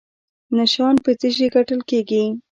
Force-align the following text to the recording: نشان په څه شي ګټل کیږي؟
نشان 0.57 0.95
په 1.03 1.11
څه 1.19 1.27
شي 1.35 1.47
ګټل 1.55 1.79
کیږي؟ 1.89 2.23